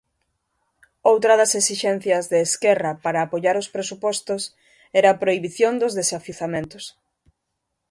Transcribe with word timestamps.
Outra 1.11 1.33
das 1.39 1.51
esixencias 1.61 2.25
de 2.31 2.39
Esquerra 2.47 2.91
para 3.03 3.19
apoiar 3.21 3.55
os 3.61 3.71
presupostos 3.75 4.41
era 4.99 5.07
a 5.11 5.19
prohibición 5.21 5.73
dos 5.81 5.95
desafiuzamentos. 5.99 6.83